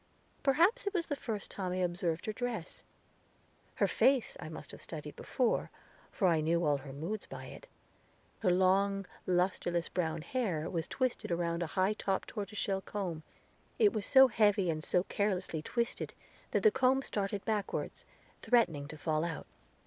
Perhaps 0.41 0.87
it 0.87 0.95
was 0.95 1.05
the 1.05 1.15
first 1.15 1.51
time 1.51 1.73
I 1.73 1.75
observed 1.75 2.25
her 2.25 2.33
dress; 2.33 2.81
her 3.75 3.85
face 3.87 4.35
I 4.39 4.49
must 4.49 4.71
have 4.71 4.81
studied 4.81 5.15
before, 5.15 5.69
for 6.11 6.27
I 6.27 6.41
knew 6.41 6.65
all 6.65 6.77
her 6.77 6.91
moods 6.91 7.27
by 7.27 7.45
it. 7.45 7.67
Her 8.39 8.49
long, 8.49 9.05
lusterless, 9.27 9.89
brown 9.89 10.23
hair 10.23 10.67
was 10.67 10.87
twisted 10.87 11.29
around 11.31 11.61
a 11.61 11.67
high 11.77 11.93
topped 11.93 12.29
tortoise 12.29 12.57
shell 12.57 12.81
comb; 12.81 13.21
it 13.77 13.93
was 13.93 14.07
so 14.07 14.27
heavy 14.27 14.71
and 14.71 14.83
so 14.83 15.03
carelessly 15.03 15.61
twisted 15.61 16.15
that 16.49 16.63
the 16.63 16.71
comb 16.71 17.03
started 17.03 17.45
backward, 17.45 17.91
threatening 18.41 18.87
to 18.87 18.97
fall 18.97 19.23
out. 19.23 19.45